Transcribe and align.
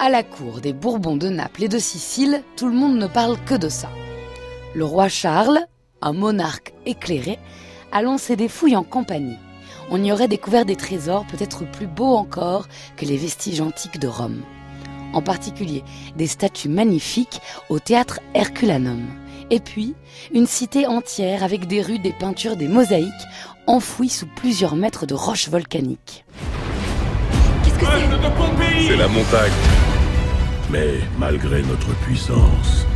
À 0.00 0.10
la 0.10 0.22
cour 0.22 0.60
des 0.60 0.72
Bourbons 0.72 1.16
de 1.16 1.28
Naples 1.28 1.64
et 1.64 1.68
de 1.68 1.80
Sicile, 1.80 2.44
tout 2.56 2.68
le 2.68 2.74
monde 2.74 2.98
ne 2.98 3.08
parle 3.08 3.36
que 3.44 3.56
de 3.56 3.68
ça. 3.68 3.90
Le 4.76 4.84
roi 4.84 5.08
Charles, 5.08 5.58
un 6.00 6.12
monarque 6.12 6.72
éclairé, 6.86 7.40
a 7.90 8.00
lancé 8.02 8.36
des 8.36 8.46
fouilles 8.46 8.76
en 8.76 8.84
compagnie. 8.84 9.38
On 9.90 10.02
y 10.02 10.12
aurait 10.12 10.28
découvert 10.28 10.64
des 10.64 10.76
trésors 10.76 11.26
peut-être 11.26 11.68
plus 11.68 11.88
beaux 11.88 12.14
encore 12.14 12.68
que 12.96 13.06
les 13.06 13.16
vestiges 13.16 13.60
antiques 13.60 13.98
de 13.98 14.06
Rome. 14.06 14.42
En 15.14 15.20
particulier 15.20 15.82
des 16.14 16.28
statues 16.28 16.68
magnifiques 16.68 17.40
au 17.68 17.80
théâtre 17.80 18.20
Herculanum. 18.34 19.04
Et 19.50 19.58
puis, 19.58 19.96
une 20.32 20.46
cité 20.46 20.86
entière 20.86 21.42
avec 21.42 21.66
des 21.66 21.82
rues, 21.82 21.98
des 21.98 22.12
peintures, 22.12 22.56
des 22.56 22.68
mosaïques 22.68 23.12
enfouies 23.66 24.10
sous 24.10 24.28
plusieurs 24.36 24.76
mètres 24.76 25.06
de 25.06 25.14
roches 25.14 25.48
volcaniques. 25.48 26.24
Qu'est-ce 27.64 27.78
que 27.78 27.86
c'est? 27.86 28.86
C'est 28.86 28.96
la 28.96 29.08
montagne. 29.08 29.52
Mais 30.70 31.00
malgré 31.18 31.62
notre 31.62 31.94
puissance, 32.02 32.86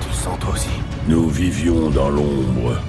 Tu 0.00 0.08
le 0.08 0.14
sens 0.14 0.38
toi 0.38 0.52
aussi 0.52 0.68
nous 1.08 1.28
vivions 1.28 1.88
dans 1.90 2.08
l'ombre 2.08 2.80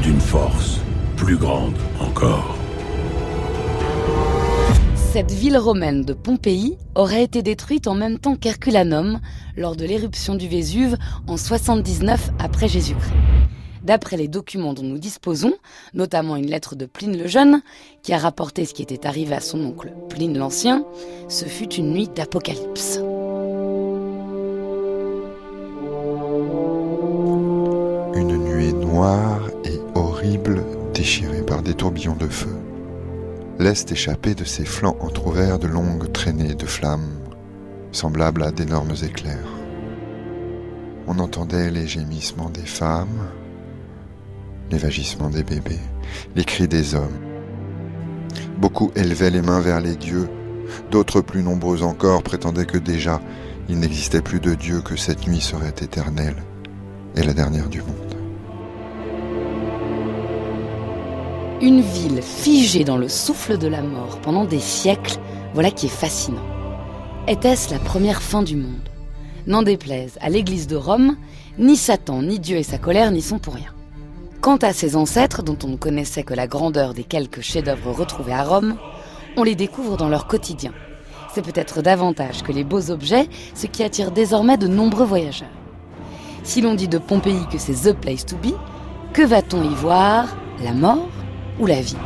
d'une 0.00 0.20
force 0.20 0.80
plus 1.16 1.36
grande 1.36 1.74
encore. 1.98 2.56
Cette 4.94 5.32
ville 5.32 5.58
romaine 5.58 6.04
de 6.04 6.12
Pompéi 6.12 6.76
aurait 6.94 7.24
été 7.24 7.42
détruite 7.42 7.88
en 7.88 7.94
même 7.94 8.20
temps 8.20 8.36
qu'Herculanum 8.36 9.18
lors 9.56 9.74
de 9.74 9.84
l'éruption 9.84 10.36
du 10.36 10.46
Vésuve 10.46 10.96
en 11.26 11.36
79 11.36 12.30
après 12.38 12.68
Jésus-Christ. 12.68 13.12
D'après 13.84 14.16
les 14.16 14.28
documents 14.28 14.72
dont 14.72 14.82
nous 14.82 14.98
disposons, 14.98 15.52
notamment 15.92 16.36
une 16.36 16.46
lettre 16.46 16.74
de 16.74 16.86
Pline 16.86 17.18
le 17.18 17.26
Jeune, 17.26 17.60
qui 18.02 18.14
a 18.14 18.18
rapporté 18.18 18.64
ce 18.64 18.72
qui 18.72 18.82
était 18.82 19.06
arrivé 19.06 19.34
à 19.34 19.40
son 19.40 19.62
oncle 19.62 19.92
Pline 20.08 20.38
l'Ancien, 20.38 20.86
ce 21.28 21.44
fut 21.44 21.72
une 21.74 21.92
nuit 21.92 22.08
d'apocalypse. 22.08 23.00
Une 28.14 28.36
nuée 28.38 28.72
noire 28.72 29.50
et 29.64 29.78
horrible 29.94 30.64
déchirée 30.94 31.42
par 31.42 31.62
des 31.62 31.74
tourbillons 31.74 32.16
de 32.16 32.28
feu 32.28 32.56
laisse 33.58 33.84
échapper 33.90 34.34
de 34.34 34.44
ses 34.44 34.64
flancs 34.64 34.96
entr'ouverts 35.00 35.58
de 35.58 35.66
longues 35.66 36.10
traînées 36.10 36.54
de 36.54 36.66
flammes, 36.66 37.20
semblables 37.92 38.42
à 38.42 38.50
d'énormes 38.50 38.94
éclairs. 39.04 39.52
On 41.06 41.18
entendait 41.18 41.70
les 41.70 41.86
gémissements 41.86 42.50
des 42.50 42.66
femmes, 42.66 43.28
les 44.70 44.78
vagissements 44.78 45.30
des 45.30 45.42
bébés, 45.42 45.80
les 46.36 46.44
cris 46.44 46.68
des 46.68 46.94
hommes. 46.94 47.18
Beaucoup 48.58 48.90
élevaient 48.96 49.30
les 49.30 49.42
mains 49.42 49.60
vers 49.60 49.80
les 49.80 49.96
dieux, 49.96 50.28
d'autres 50.90 51.20
plus 51.20 51.42
nombreux 51.42 51.82
encore 51.82 52.22
prétendaient 52.22 52.66
que 52.66 52.78
déjà 52.78 53.20
il 53.68 53.78
n'existait 53.78 54.22
plus 54.22 54.40
de 54.40 54.54
Dieu, 54.54 54.80
que 54.80 54.96
cette 54.96 55.26
nuit 55.26 55.40
serait 55.40 55.74
éternelle 55.80 56.42
et 57.16 57.22
la 57.22 57.32
dernière 57.32 57.68
du 57.68 57.80
monde. 57.80 57.90
Une 61.62 61.80
ville 61.80 62.20
figée 62.20 62.84
dans 62.84 62.98
le 62.98 63.08
souffle 63.08 63.56
de 63.56 63.68
la 63.68 63.80
mort 63.80 64.18
pendant 64.20 64.44
des 64.44 64.60
siècles, 64.60 65.18
voilà 65.54 65.70
qui 65.70 65.86
est 65.86 65.88
fascinant. 65.88 66.44
Était-ce 67.26 67.72
la 67.72 67.78
première 67.78 68.20
fin 68.20 68.42
du 68.42 68.56
monde? 68.56 68.90
N'en 69.46 69.62
déplaise 69.62 70.18
à 70.20 70.28
l'Église 70.28 70.66
de 70.66 70.76
Rome, 70.76 71.16
ni 71.58 71.76
Satan, 71.76 72.22
ni 72.22 72.38
Dieu 72.38 72.56
et 72.56 72.62
sa 72.62 72.78
colère 72.78 73.10
n'y 73.12 73.22
sont 73.22 73.38
pour 73.38 73.54
rien. 73.54 73.72
Quant 74.44 74.58
à 74.58 74.74
ses 74.74 74.94
ancêtres, 74.94 75.42
dont 75.42 75.56
on 75.64 75.68
ne 75.68 75.76
connaissait 75.76 76.22
que 76.22 76.34
la 76.34 76.46
grandeur 76.46 76.92
des 76.92 77.02
quelques 77.02 77.40
chefs-d'œuvre 77.40 77.92
retrouvés 77.92 78.34
à 78.34 78.42
Rome, 78.42 78.76
on 79.38 79.42
les 79.42 79.54
découvre 79.54 79.96
dans 79.96 80.10
leur 80.10 80.26
quotidien. 80.26 80.72
C'est 81.32 81.40
peut-être 81.40 81.80
davantage 81.80 82.42
que 82.42 82.52
les 82.52 82.62
beaux 82.62 82.90
objets 82.90 83.26
ce 83.54 83.66
qui 83.66 83.82
attire 83.82 84.10
désormais 84.10 84.58
de 84.58 84.68
nombreux 84.68 85.06
voyageurs. 85.06 85.48
Si 86.42 86.60
l'on 86.60 86.74
dit 86.74 86.88
de 86.88 86.98
Pompéi 86.98 87.46
que 87.50 87.56
c'est 87.56 87.90
The 87.90 87.98
Place 87.98 88.26
to 88.26 88.36
Be, 88.36 88.52
que 89.14 89.22
va-t-on 89.22 89.62
y 89.62 89.74
voir? 89.74 90.26
La 90.62 90.74
mort 90.74 91.08
ou 91.58 91.64
la 91.64 91.80
vie? 91.80 91.96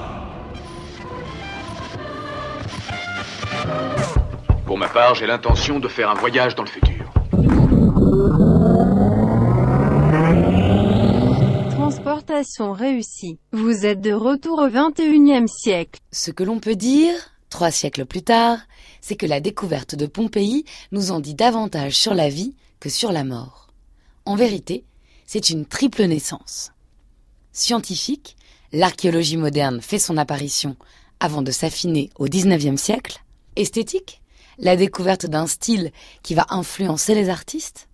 Pour 4.64 4.78
ma 4.78 4.86
part, 4.86 5.16
j'ai 5.16 5.26
l'intention 5.26 5.80
de 5.80 5.88
faire 5.88 6.08
un 6.08 6.14
voyage 6.14 6.54
dans 6.54 6.62
le 6.62 6.68
futur. 6.68 8.47
Transportation 12.38 12.72
réussie. 12.72 13.38
Vous 13.50 13.84
êtes 13.84 14.00
de 14.00 14.12
retour 14.12 14.60
au 14.60 14.68
21e 14.68 15.48
siècle. 15.48 15.98
Ce 16.12 16.30
que 16.30 16.44
l'on 16.44 16.60
peut 16.60 16.76
dire, 16.76 17.14
trois 17.50 17.72
siècles 17.72 18.04
plus 18.04 18.22
tard, 18.22 18.60
c'est 19.00 19.16
que 19.16 19.26
la 19.26 19.40
découverte 19.40 19.96
de 19.96 20.06
Pompéi 20.06 20.64
nous 20.92 21.10
en 21.10 21.18
dit 21.18 21.34
davantage 21.34 21.94
sur 21.94 22.14
la 22.14 22.28
vie 22.28 22.54
que 22.78 22.90
sur 22.90 23.10
la 23.10 23.24
mort. 23.24 23.72
En 24.24 24.36
vérité, 24.36 24.84
c'est 25.26 25.50
une 25.50 25.66
triple 25.66 26.04
naissance. 26.04 26.70
Scientifique, 27.50 28.36
l'archéologie 28.72 29.36
moderne 29.36 29.80
fait 29.80 29.98
son 29.98 30.16
apparition 30.16 30.76
avant 31.18 31.42
de 31.42 31.50
s'affiner 31.50 32.08
au 32.20 32.26
XIXe 32.26 32.80
siècle. 32.80 33.24
Esthétique, 33.56 34.22
la 34.58 34.76
découverte 34.76 35.26
d'un 35.26 35.48
style 35.48 35.90
qui 36.22 36.36
va 36.36 36.46
influencer 36.50 37.16
les 37.16 37.30
artistes. 37.30 37.88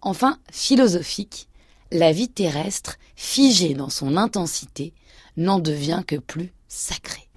Enfin, 0.00 0.38
philosophique, 0.50 1.48
la 1.94 2.10
vie 2.10 2.28
terrestre, 2.28 2.96
figée 3.14 3.72
dans 3.74 3.88
son 3.88 4.16
intensité, 4.16 4.92
n'en 5.36 5.60
devient 5.60 6.02
que 6.06 6.16
plus 6.16 6.52
sacrée. 6.66 7.28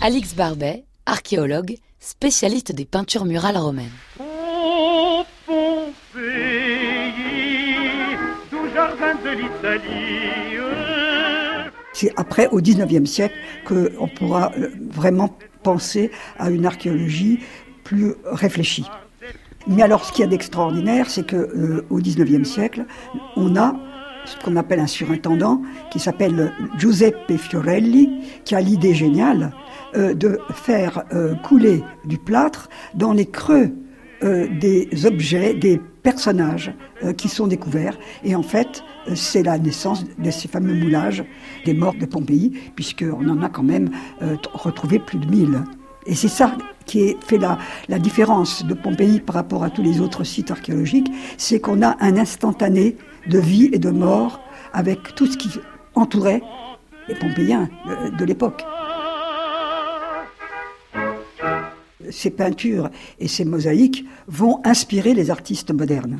Alix 0.00 0.34
Barbet, 0.34 0.84
archéologue, 1.04 1.76
spécialiste 1.98 2.70
des 2.72 2.84
peintures 2.84 3.24
murales 3.24 3.58
romaines. 3.58 3.90
C'est 11.92 12.12
après, 12.16 12.48
au 12.48 12.60
XIXe 12.60 13.10
siècle, 13.10 13.34
qu'on 13.66 14.08
pourra 14.08 14.52
euh, 14.56 14.70
vraiment 14.90 15.36
penser 15.64 16.12
à 16.38 16.50
une 16.50 16.66
archéologie 16.66 17.40
plus 17.82 18.14
réfléchie. 18.24 18.84
Mais 19.66 19.82
alors, 19.82 20.04
ce 20.04 20.12
qu'il 20.12 20.22
y 20.22 20.24
a 20.24 20.30
d'extraordinaire, 20.30 21.08
c'est 21.08 21.26
que 21.26 21.36
euh, 21.36 21.86
au 21.90 21.98
XIXe 21.98 22.48
siècle, 22.48 22.84
on 23.36 23.56
a 23.56 23.74
ce 24.26 24.36
qu'on 24.38 24.56
appelle 24.56 24.80
un 24.80 24.86
surintendant, 24.86 25.60
qui 25.90 25.98
s'appelle 25.98 26.52
Giuseppe 26.78 27.36
Fiorelli, 27.36 28.22
qui 28.44 28.54
a 28.54 28.60
l'idée 28.60 28.94
géniale 28.94 29.52
euh, 29.96 30.14
de 30.14 30.38
faire 30.54 31.04
euh, 31.12 31.34
couler 31.34 31.82
du 32.06 32.16
plâtre 32.16 32.68
dans 32.94 33.12
les 33.12 33.26
creux 33.26 33.72
des 34.22 34.88
objets, 35.04 35.52
des 35.52 35.78
personnages 36.02 36.72
qui 37.18 37.28
sont 37.28 37.46
découverts. 37.46 37.98
Et 38.22 38.34
en 38.34 38.42
fait, 38.42 38.82
c'est 39.14 39.42
la 39.42 39.58
naissance 39.58 40.06
de 40.18 40.30
ces 40.30 40.48
fameux 40.48 40.72
moulages 40.72 41.22
des 41.66 41.74
morts 41.74 41.96
de 42.00 42.06
Pompéi, 42.06 42.58
puisqu'on 42.74 43.28
en 43.28 43.42
a 43.42 43.50
quand 43.50 43.64
même 43.64 43.90
retrouvé 44.54 44.98
plus 44.98 45.18
de 45.18 45.26
1000. 45.26 45.64
Et 46.06 46.14
c'est 46.14 46.28
ça 46.28 46.56
qui 46.86 47.16
fait 47.26 47.38
la, 47.38 47.58
la 47.88 47.98
différence 47.98 48.64
de 48.64 48.74
Pompéi 48.74 49.20
par 49.20 49.36
rapport 49.36 49.64
à 49.64 49.70
tous 49.70 49.82
les 49.82 50.00
autres 50.00 50.24
sites 50.24 50.50
archéologiques, 50.50 51.10
c'est 51.38 51.60
qu'on 51.60 51.82
a 51.82 51.96
un 52.00 52.16
instantané 52.16 52.96
de 53.26 53.38
vie 53.38 53.70
et 53.72 53.78
de 53.78 53.90
mort 53.90 54.40
avec 54.72 55.14
tout 55.14 55.26
ce 55.26 55.36
qui 55.38 55.50
entourait 55.94 56.42
les 57.08 57.14
Pompéiens 57.14 57.68
de, 57.86 58.16
de 58.16 58.24
l'époque. 58.24 58.64
Ces 62.10 62.30
peintures 62.30 62.90
et 63.18 63.28
ces 63.28 63.46
mosaïques 63.46 64.04
vont 64.28 64.60
inspirer 64.64 65.14
les 65.14 65.30
artistes 65.30 65.72
modernes. 65.72 66.18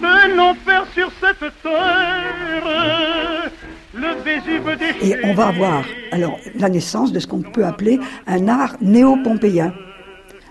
Venons 0.00 0.54
faire 0.64 0.86
sur 0.94 1.10
cette 1.20 1.52
terre 1.62 3.50
le 3.94 4.22
Vésuve 4.22 4.78
des 4.78 5.08
Et 5.08 5.16
on 5.24 5.34
va 5.34 5.48
avoir 5.48 5.84
alors 6.12 6.38
la 6.58 6.68
naissance 6.68 7.12
de 7.12 7.18
ce 7.18 7.26
qu'on 7.26 7.42
peut 7.42 7.64
appeler 7.64 7.98
un 8.26 8.46
art 8.46 8.76
néo-pompéien. 8.80 9.74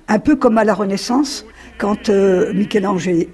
Un 0.08 0.20
peu 0.20 0.36
comme 0.36 0.58
à 0.58 0.66
la 0.66 0.74
Renaissance, 0.74 1.46
quand 1.78 2.10
euh, 2.10 2.52
Michel-Ange 2.54 3.08
et, 3.08 3.30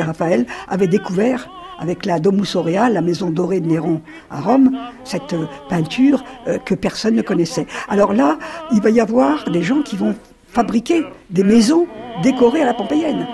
Raphaël 0.00 0.46
avaient 0.68 0.86
découvert 0.86 1.50
avec 1.78 2.06
la 2.06 2.18
Domus 2.18 2.56
Aurea, 2.56 2.88
la 2.88 3.02
maison 3.02 3.28
dorée 3.28 3.60
de 3.60 3.66
Néron 3.66 4.00
à 4.30 4.40
Rome, 4.40 4.78
cette 5.04 5.34
euh, 5.34 5.44
peinture 5.68 6.24
euh, 6.48 6.56
que 6.58 6.74
personne 6.74 7.14
ne 7.14 7.22
connaissait. 7.22 7.66
Alors 7.88 8.14
là, 8.14 8.38
il 8.72 8.80
va 8.80 8.88
y 8.88 9.00
avoir 9.00 9.50
des 9.50 9.62
gens 9.62 9.82
qui 9.82 9.96
vont 9.96 10.14
fabriquer 10.48 11.04
des 11.28 11.44
maisons 11.44 11.86
décorées 12.22 12.62
à 12.62 12.66
la 12.66 12.74
pompéienne. 12.74 13.26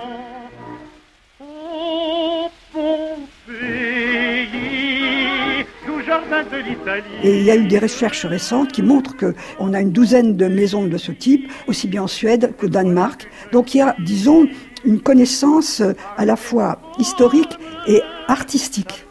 Et 7.22 7.38
il 7.38 7.44
y 7.44 7.50
a 7.50 7.56
eu 7.56 7.66
des 7.66 7.78
recherches 7.78 8.26
récentes 8.26 8.72
qui 8.72 8.82
montrent 8.82 9.16
qu'on 9.16 9.74
a 9.74 9.80
une 9.80 9.92
douzaine 9.92 10.36
de 10.36 10.46
maisons 10.46 10.86
de 10.86 10.98
ce 10.98 11.12
type, 11.12 11.50
aussi 11.66 11.88
bien 11.88 12.02
en 12.02 12.06
Suède 12.06 12.54
qu'au 12.58 12.68
Danemark. 12.68 13.28
Donc 13.52 13.74
il 13.74 13.78
y 13.78 13.80
a, 13.80 13.94
disons, 14.00 14.46
une 14.84 15.00
connaissance 15.00 15.80
euh, 15.80 15.92
à 16.16 16.24
la 16.24 16.36
fois 16.36 16.80
historique 16.98 17.58
et 17.86 18.02
artistique. 18.28 19.06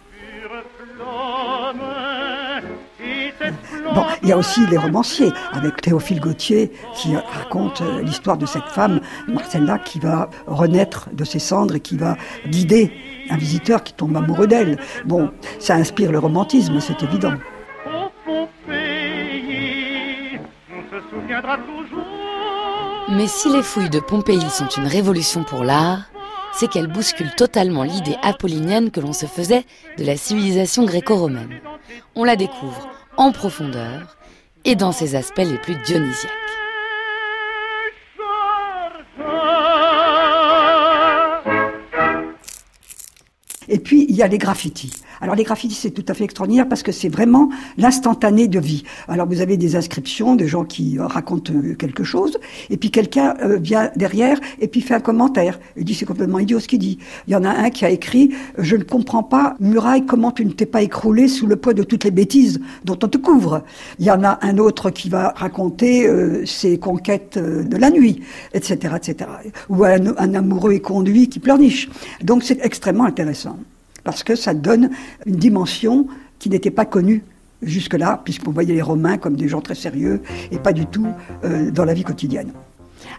Bon, 3.94 4.06
il 4.24 4.30
y 4.30 4.32
a 4.32 4.38
aussi 4.38 4.66
les 4.68 4.78
romanciers, 4.78 5.32
avec 5.52 5.82
Théophile 5.82 6.22
Gautier 6.22 6.72
qui 6.96 7.16
raconte 7.16 7.82
euh, 7.82 8.02
l'histoire 8.02 8.38
de 8.38 8.46
cette 8.46 8.68
femme, 8.68 9.02
Marcella, 9.28 9.80
qui 9.80 10.00
va 10.00 10.30
renaître 10.48 11.10
de 11.12 11.26
ses 11.26 11.40
cendres 11.40 11.76
et 11.76 11.82
qui 11.82 11.98
va 11.98 12.16
guider 12.48 12.94
un 13.30 13.36
visiteur 13.36 13.84
qui 13.84 13.94
tombe 13.94 14.16
amoureux 14.16 14.48
d'elle. 14.48 14.80
Bon, 15.06 15.30
ça 15.60 15.76
inspire 15.76 16.12
le 16.12 16.20
romantisme, 16.20 16.80
c'est 16.80 17.04
évident. 17.04 17.34
Mais 23.10 23.28
si 23.28 23.52
les 23.52 23.64
fouilles 23.64 23.90
de 23.90 24.00
Pompéi 24.00 24.50
sont 24.50 24.68
une 24.68 24.88
révolution 24.88 25.44
pour 25.44 25.66
l'art, 25.66 26.04
c'est 26.54 26.70
qu'elles 26.70 26.92
bousculent 26.92 27.36
totalement 27.36 27.84
l'idée 27.84 28.16
apollinienne 28.24 28.92
que 28.92 29.02
l'on 29.02 29.14
se 29.14 29.26
faisait 29.26 29.66
de 29.98 30.06
la 30.06 30.16
civilisation 30.16 30.86
gréco-romaine. 30.86 31.60
On 32.16 32.24
la 32.24 32.36
découvre 32.36 32.88
en 33.18 33.32
profondeur 33.32 34.18
et 34.66 34.76
dans 34.76 34.92
ses 34.92 35.16
aspects 35.16 35.38
les 35.38 35.58
plus 35.58 35.76
dionysiaques. 35.84 36.41
Et 43.72 43.80
puis, 43.80 44.06
il 44.10 44.16
y 44.18 44.22
a 44.22 44.28
les 44.28 44.38
graffitis. 44.38 44.92
Alors, 45.22 45.34
les 45.34 45.46
graffitis, 45.46 45.76
c'est 45.76 45.92
tout 45.92 46.04
à 46.10 46.14
fait 46.14 46.26
extraordinaire 46.26 46.68
parce 46.68 46.84
que 46.84 46.92
c'est 46.92 47.08
vraiment 47.08 47.50
l'instantané 47.78 48.50
de 48.50 48.60
vie. 48.60 48.84
Alors, 49.08 49.28
vous 49.28 49.40
avez 49.40 49.56
des 49.56 49.78
inscriptions, 49.78 50.36
des 50.36 50.48
gens 50.48 50.66
qui 50.66 51.00
euh, 51.00 51.08
racontent 51.08 51.54
euh, 51.54 51.76
quelque 51.76 52.04
chose, 52.04 52.38
et 52.70 52.76
puis 52.76 52.92
quelqu'un 52.92 53.36
euh, 53.42 53.58
vient 53.58 53.90
derrière 53.96 54.42
et 54.60 54.68
puis 54.68 54.82
fait 54.82 54.94
un 54.94 55.00
commentaire. 55.00 55.58
Il 55.78 55.86
dit, 55.86 55.94
c'est 55.94 56.06
complètement 56.06 56.40
idiot 56.40 56.60
ce 56.60 56.68
qu'il 56.68 56.80
dit. 56.80 56.98
Il 57.28 57.34
y 57.34 57.36
en 57.38 57.46
a 57.46 57.50
un 57.50 57.70
qui 57.70 57.86
a 57.86 57.90
écrit, 57.90 58.32
je 58.58 58.76
ne 58.76 58.84
comprends 58.84 59.24
pas, 59.24 59.56
muraille, 59.62 60.06
comment 60.06 60.32
tu 60.32 60.44
ne 60.44 60.52
t'es 60.52 60.66
pas 60.66 60.82
écroulé 60.82 61.30
sous 61.30 61.48
le 61.48 61.56
poids 61.56 61.74
de 61.74 61.84
toutes 61.84 62.04
les 62.04 62.12
bêtises 62.12 62.60
dont 62.84 63.00
on 63.02 63.08
te 63.08 63.18
couvre. 63.18 63.64
Il 64.00 64.06
y 64.06 64.12
en 64.12 64.22
a 64.26 64.38
un 64.42 64.58
autre 64.58 64.90
qui 64.90 65.08
va 65.08 65.34
raconter 65.38 66.10
ses 66.46 66.78
conquêtes 66.78 67.38
de 67.38 67.78
la 67.78 67.90
nuit, 67.90 68.22
etc., 68.54 68.96
etc. 68.98 69.30
Ou 69.70 69.86
un 69.86 70.34
amoureux 70.34 70.74
éconduit 70.74 71.30
qui 71.30 71.40
pleurniche. 71.40 71.90
Donc, 72.22 72.44
c'est 72.44 72.60
extrêmement 72.66 73.06
intéressant 73.06 73.61
parce 74.04 74.24
que 74.24 74.36
ça 74.36 74.54
donne 74.54 74.90
une 75.26 75.36
dimension 75.36 76.08
qui 76.40 76.50
n'était 76.50 76.72
pas 76.72 76.86
connue 76.86 77.24
jusque-là, 77.62 78.22
puisqu'on 78.24 78.52
voyait 78.52 78.74
les 78.74 78.82
Romains 78.82 79.18
comme 79.18 79.36
des 79.36 79.48
gens 79.48 79.62
très 79.62 79.76
sérieux 79.76 80.22
et 80.52 80.58
pas 80.58 80.74
du 80.74 80.86
tout 80.86 81.08
euh, 81.44 81.72
dans 81.72 81.86
la 81.86 81.94
vie 81.94 82.04
quotidienne. 82.04 82.52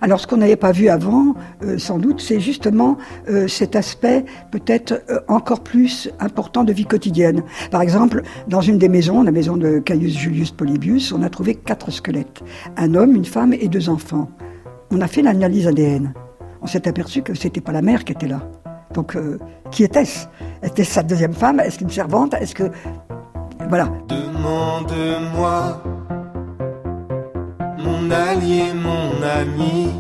Alors 0.01 0.21
ce 0.21 0.27
qu'on 0.27 0.37
n'avait 0.37 0.57
pas 0.57 0.73
vu 0.73 0.89
avant, 0.89 1.35
euh, 1.65 1.77
sans 1.79 1.99
doute, 1.99 2.21
c'est 2.21 2.41
justement 2.41 2.99
euh, 3.29 3.49
cet 3.49 3.77
aspect 3.77 4.25
peut-être 4.51 5.03
encore 5.29 5.61
plus 5.61 6.11
important 6.21 6.65
de 6.65 6.73
vie 6.73 6.87
quotidienne. 6.87 7.43
Par 7.71 7.83
exemple, 7.83 8.23
dans 8.49 8.61
une 8.61 8.79
des 8.79 8.89
maisons, 8.89 9.23
la 9.23 9.33
maison 9.33 9.57
de 9.57 9.79
Caius 9.79 10.17
Julius 10.17 10.51
Polybius, 10.53 11.13
on 11.13 11.23
a 11.23 11.31
trouvé 11.31 11.55
quatre 11.55 11.91
squelettes. 11.91 12.43
Un 12.77 12.95
homme, 12.95 13.15
une 13.15 13.25
femme 13.25 13.53
et 13.53 13.69
deux 13.69 13.89
enfants. 13.89 14.29
On 14.91 15.01
a 15.01 15.09
fait 15.09 15.23
l'analyse 15.23 15.67
ADN. 15.67 16.15
On 16.61 16.67
s'est 16.67 16.87
aperçu 16.87 17.23
que 17.23 17.35
c'était 17.35 17.61
pas 17.61 17.73
la 17.73 17.83
mère 17.83 18.05
qui 18.05 18.13
était 18.13 18.29
là. 18.29 18.49
Donc, 18.95 19.17
qui 19.71 19.85
était-ce? 19.85 20.27
Était 20.63 20.85
sa 20.85 21.03
deuxième 21.03 21.33
femme? 21.33 21.61
Est-ce 21.61 21.79
qu'une 21.79 21.91
servante? 21.91 22.35
Est-ce 22.35 22.55
que... 22.55 22.71
Voilà. 23.69 23.89
Demande-moi, 24.09 25.83
mon 27.79 28.11
allié, 28.11 28.73
mon 28.75 29.23
ami, 29.23 29.91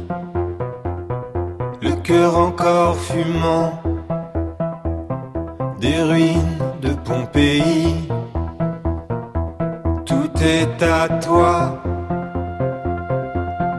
le 1.80 1.92
cœur 2.02 2.36
encore 2.36 2.96
fumant, 2.96 3.80
des 5.80 6.02
ruines 6.02 6.58
de 6.82 6.90
Pompéi. 6.90 8.08
Tout 10.04 10.30
est 10.42 10.82
à 10.82 11.08
toi, 11.20 11.80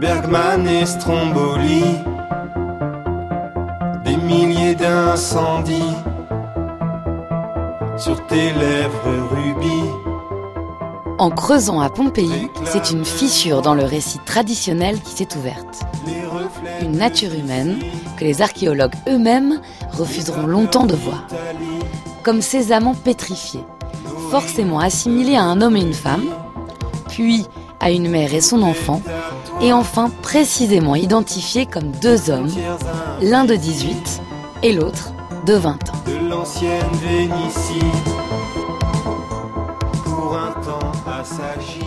Bergman 0.02 0.68
et 0.68 0.86
Stromboli, 0.86 2.00
milliers 4.74 4.76
d'incendies 4.76 5.94
sur 7.98 8.26
tes 8.28 8.52
lèvres 8.54 9.30
rubis. 9.32 9.90
En 11.20 11.30
creusant 11.30 11.80
à 11.80 11.90
Pompéi, 11.90 12.50
c'est 12.66 12.92
une 12.92 13.06
fissure 13.06 13.62
dans 13.62 13.76
le 13.76 13.84
récit 13.84 14.20
traditionnel 14.26 15.00
qui 15.00 15.12
s'est 15.12 15.38
ouverte. 15.38 15.84
Une 16.82 16.98
nature 16.98 17.34
humaine 17.34 17.80
que 18.18 18.26
les 18.26 18.42
archéologues 18.42 18.96
eux-mêmes 19.08 19.62
refuseront 19.92 20.48
longtemps 20.48 20.86
de 20.86 20.96
voir. 20.96 21.28
Comme 22.24 22.42
ces 22.42 22.72
amants 22.72 22.96
pétrifiés, 22.96 23.64
forcément 24.32 24.80
assimilés 24.80 25.36
à 25.36 25.44
un 25.44 25.62
homme 25.62 25.78
et 25.78 25.82
une 25.82 25.94
femme, 25.94 26.26
puis 27.10 27.46
à 27.80 27.92
une 27.92 28.10
mère 28.10 28.34
et 28.34 28.42
son 28.42 28.64
enfant, 28.64 29.02
et 29.62 29.72
enfin 29.72 30.10
précisément 30.22 30.96
identifiés 30.96 31.66
comme 31.66 31.92
deux 32.02 32.30
hommes, 32.30 32.52
l'un 33.22 33.46
de 33.46 33.56
18 33.56 34.22
et 34.64 34.72
l'autre 34.72 35.12
de 35.46 35.54
20 35.56 35.90
ans. 35.90 36.04
De 36.06 36.30
l'ancienne 36.30 36.80
Vénitie, 36.94 37.86
pour 40.06 40.38
un 40.38 40.52
temps 40.62 40.92
à 41.06 41.20
assagi. 41.20 41.83